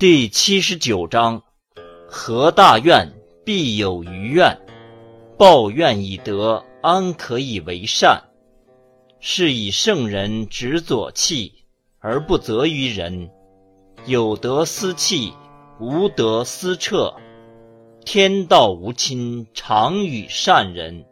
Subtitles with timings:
[0.00, 1.42] 第七十九章：
[2.06, 4.56] 何大怨，必有余怨；
[5.36, 8.22] 报怨以德，安可以为善？
[9.18, 11.52] 是以圣人执左契，
[11.98, 13.28] 而不责于人。
[14.06, 15.32] 有德思气，
[15.80, 17.12] 无德思彻。
[18.04, 21.06] 天道无亲，常与善人。